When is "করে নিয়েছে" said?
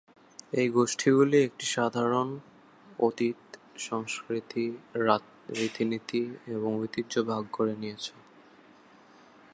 7.51-8.13